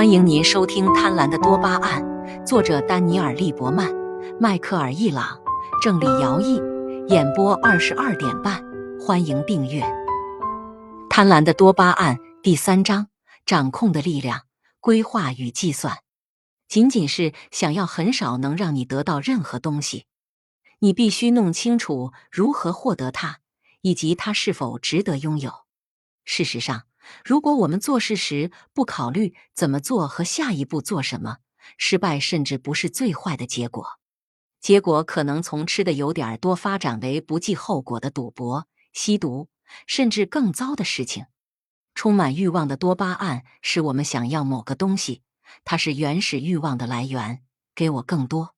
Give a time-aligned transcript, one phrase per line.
[0.00, 2.02] 欢迎您收听《贪婪的多巴胺》，
[2.46, 3.92] 作者丹尼尔·利伯曼、
[4.40, 5.38] 迈克尔·易朗，
[5.82, 6.58] 郑李尧译，
[7.08, 8.64] 演播二十二点半。
[8.98, 9.82] 欢迎订阅
[11.10, 13.08] 《贪婪的多巴胺》第三章：
[13.44, 14.44] 掌控的力量、
[14.80, 15.98] 规划与计算。
[16.66, 20.06] 仅仅是想要，很少能让你得到任何东西。
[20.78, 23.40] 你必须弄清楚如何获得它，
[23.82, 25.52] 以及它是否值得拥有。
[26.24, 26.84] 事实上，
[27.24, 31.38] 如果我们做事时不考虑怎么做和下一步做什么，
[31.76, 33.98] 失败甚至不是最坏的结果。
[34.60, 39.48] 结果可能从吃的有点多发展为不计后果的赌博、吸毒，
[39.86, 41.26] 甚至更糟的事情。
[41.94, 45.22] 充满欲望的多巴胺使我们想要某个东西，
[45.64, 47.42] 它是原始欲望的来源。
[47.74, 48.54] 给我更多，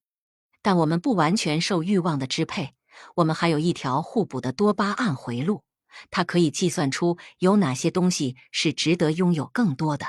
[0.62, 2.74] 但我们不完全受欲望的支配。
[3.16, 5.62] 我们还有一条互补的多巴胺回路。
[6.10, 10.06] 它可以计算出有哪些东西是值得拥有更多的。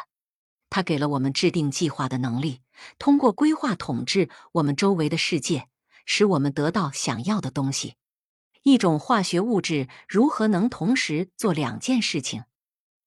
[0.69, 2.61] 它给了我们制定计划的能力，
[2.97, 5.67] 通过规划统治我们周围的世界，
[6.05, 7.95] 使我们得到想要的东西。
[8.63, 12.43] 一种化学物质如何能同时做两件事情？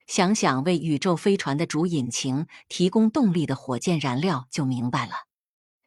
[0.06, 5.14] 想想为宇宙飞船的主引擎提供动力的火箭燃料就明白了。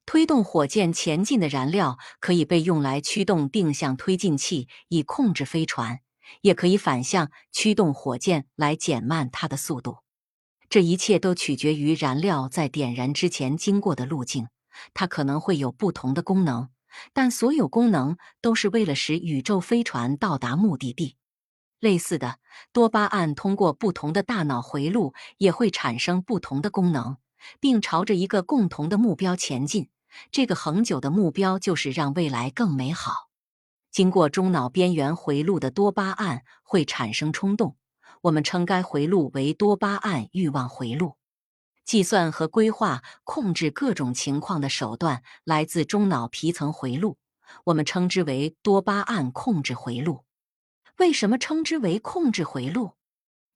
[0.05, 6.01] 推动火箭前进的燃料可以被用来驱动定向推进器，以控制飞船。
[6.41, 9.97] 也可以反向驱动火箭来减慢它的速度，
[10.69, 14.47] 这一切都取决于燃料在点燃之前经过的路径。
[14.93, 16.69] 它可能会有不同的功能，
[17.11, 21.17] 但所有功能都是为了使宇宙飞船到达目的地。
[21.79, 22.39] 类似的，
[22.71, 27.17] 多巴胺通过不同的大脑回路也会产生不同的功能，
[27.59, 29.89] 并朝着一个共同的目标前进。
[30.31, 33.28] 这个恒久的目标就是让未来更美好。
[33.91, 37.75] 经过中脑边缘回路的多巴胺会产生冲动，
[38.21, 41.15] 我们称该回路为多巴胺欲望回路。
[41.85, 47.17] 计算和规划控制各种情况的手段来自中脑皮层回路，
[47.63, 50.23] 我们称之为多巴胺控制回路。
[50.97, 52.91] 为什么称之为控制回路？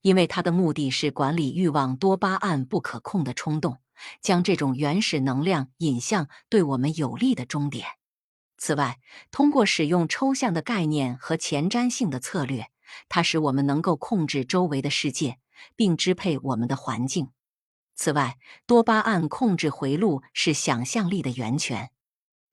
[0.01, 3.77] 因为它的目的是管理欲望多巴胺不可控的冲动，
[4.19, 7.85] 将这种原始能量引向对我们有利的终点。
[8.65, 8.97] 此外，
[9.29, 12.69] 通过使用抽象的概念和前瞻性的策略，
[13.09, 15.37] 它使我们能够控制周围的世界，
[15.75, 17.27] 并支配我们的环境。
[17.93, 21.91] 此外，多巴胺控制回路是想象力的源泉，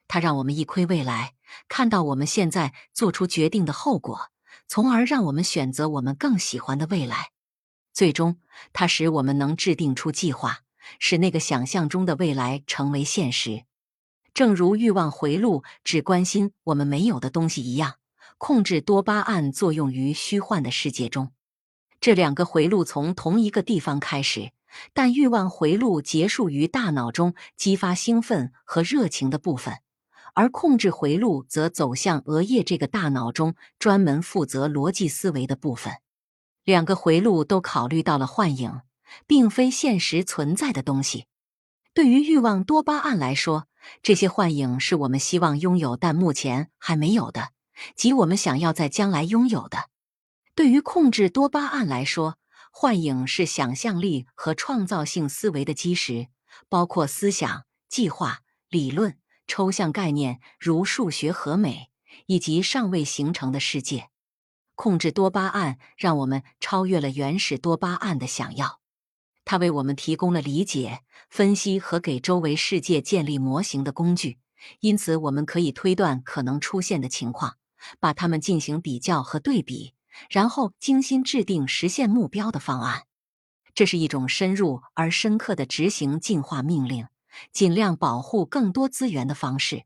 [0.09, 1.35] 它让我们一窥未来，
[1.69, 4.33] 看到我们现在做出决定的后果，
[4.67, 7.31] 从而让我们选择我们更喜欢的未来。
[7.93, 8.41] 最终，
[8.73, 10.63] 它使我们能制定出计划，
[10.99, 13.63] 使那个想象中的未来成为现实。
[14.33, 17.97] 正如欲望回路只关心我们没有的东西一样，
[18.39, 21.33] 控制多巴胺作用于虚幻的世界中。
[22.01, 24.53] 这两个回路从同一个地方开始，
[24.95, 29.75] 但欲望回路结束于大脑中激发兴奋和热情的部分，
[30.35, 35.93] 而控制回路则走向额叶这个大脑中专门负责逻辑思维的部分。
[36.65, 38.81] 两个回路都考虑到了幻影，
[39.27, 41.27] 并非现实存在的东西。
[41.93, 43.67] 对于欲望多巴胺来说，
[44.03, 47.51] 这些幻影是我们希望拥有但目前还没有的，
[47.95, 49.89] 即我们想要在将来拥有的。
[50.55, 52.37] 对于控制多巴胺来说，
[52.71, 56.29] 幻影是想象力和创造性思维的基石，
[56.69, 61.91] 包括思想、计划、理论、抽象概念如数学和美，
[62.27, 64.11] 以及尚未形成的世界。
[64.75, 68.80] 控制多巴胺让我们超越了原始多巴胺的想要。
[69.51, 74.39] 它为我们提供了理解、分析和给周围世界建立模型的工具，
[74.79, 77.57] 因此我们可以推断可能出现的情况，
[77.99, 79.93] 把它们进行比较和对比，
[80.29, 83.07] 然后精心制定实现目标的方案。
[83.75, 87.09] 这是一种深入而深刻的执行进化命令、
[87.53, 89.83] 尽量保护更多资源的方式。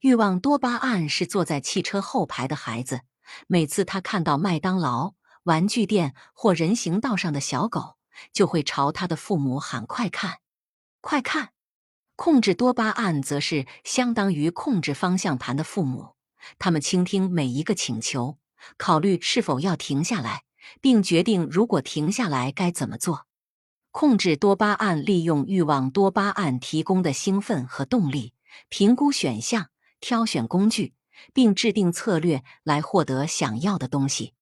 [0.00, 3.02] 欲望多巴胺是坐在汽车后排的孩子，
[3.46, 5.14] 每次他看到麦当劳、
[5.44, 7.97] 玩具店或人行道上的小狗。
[8.32, 10.38] 就会朝他的父母喊：“快看，
[11.00, 11.50] 快看！”
[12.16, 16.16] 控制多巴胺则是相当于控制方向盘的父母，
[16.58, 18.38] 他们倾听每一个请求，
[18.76, 20.42] 考虑是否要停下来，
[20.80, 23.26] 并决定如果停下来该怎么做。
[23.90, 28.34] 控制多巴胺利用欲望多巴胺提供的兴奋和动力，
[28.68, 29.70] 评估选项，
[30.00, 30.94] 挑选工具，
[31.32, 34.34] 并制定策略来获得想要的东西。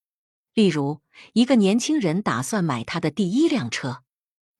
[0.56, 1.02] 例如，
[1.34, 4.02] 一个年轻人打算买他的第一辆车。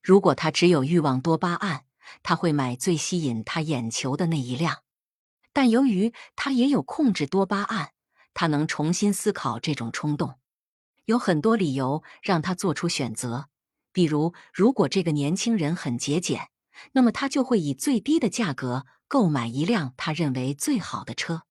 [0.02, 1.87] 如果他只有欲望多巴胺，
[2.22, 4.82] 他会买最吸引他眼球的那一辆。
[5.54, 7.93] 但由于他也有控制多巴胺，
[8.34, 10.34] 他能重新思考这种冲动。
[11.06, 13.48] 有很多理由让他做出选择，
[13.90, 16.50] 比如，如果这个年轻人很节俭，
[16.93, 21.44] 那么他就会以最低的价格购买一辆他认为最好的车。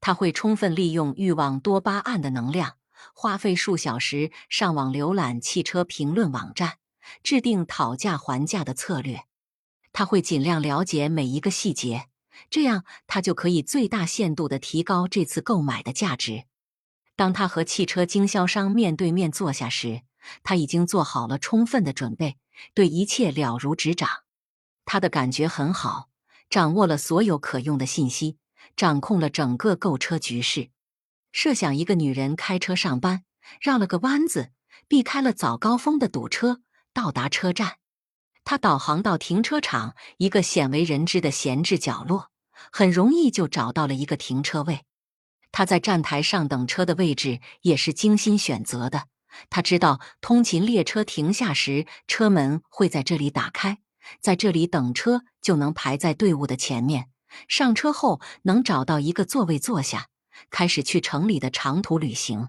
[0.00, 2.78] 他会充分利用欲望多巴胺的能量，
[3.12, 6.78] 花费数小时上网浏览汽车评论网站，
[7.22, 9.24] 制定讨价还价的策略。
[9.92, 12.06] 他会尽量了解每一个细节，
[12.50, 16.44] 这样他就可以最大限度的提高这次购买的价值。
[17.16, 20.02] 当他和汽车经销商面对面坐下时，
[20.42, 22.38] 他已经做好了充分的准备，
[22.74, 24.08] 对一切了如指掌。
[24.84, 26.08] 他的感觉很好，
[26.50, 28.38] 掌握了所有可用的信息，
[28.76, 30.70] 掌控了整个购车局势。
[31.34, 33.24] 设想一个女人开车上班，
[33.60, 34.52] 绕了个弯子，
[34.86, 36.60] 避开了早高峰的堵车，
[36.92, 37.78] 到达车站。
[38.44, 42.30] 她导航到停车场一个鲜为人知的闲置角落，
[42.70, 44.84] 很容易就找到了一个停车位。
[45.50, 49.08] 他在站台上等车的位置也是精心选择的。
[49.50, 53.78] 他知道通勤列车停下时，车门会在这里打开，
[54.20, 57.08] 在这里等车就能排在队伍的前面。
[57.48, 60.06] 上车后能找到一个座位坐下，
[60.50, 62.48] 开始去城里的长途旅行。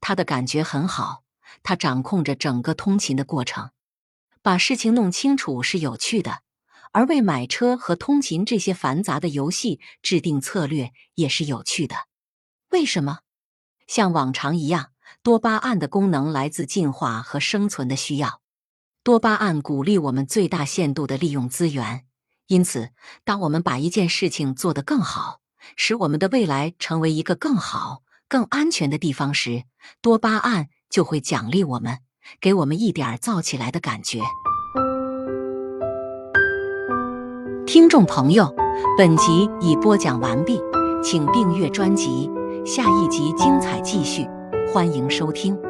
[0.00, 1.24] 他的感觉很好，
[1.62, 3.70] 他掌控着整个通勤的过程。
[4.42, 6.42] 把事情弄清楚是有趣的，
[6.92, 11.96] 而为买车和通勤这些繁杂的游戏制定策略也是有趣的。
[12.70, 13.20] 为什么？
[13.86, 14.92] 像往常一样，
[15.22, 18.40] 多巴胺的功能来自进化和生存的需要。
[19.02, 22.06] 多巴胺鼓励我们最大限度的利用资源，
[22.46, 22.90] 因此，
[23.24, 25.40] 当我们把一件事情做得更好，
[25.76, 29.64] 使我们的未来成为一个更好、更安全的地方时，
[30.00, 31.98] 多巴胺就会奖励我们。
[32.40, 34.20] 给我们一点燥起来的感觉。
[37.66, 38.54] 听众朋友，
[38.98, 40.60] 本集已播讲完毕，
[41.02, 42.30] 请订阅专辑，
[42.66, 44.26] 下一集精彩继续，
[44.72, 45.67] 欢迎收听。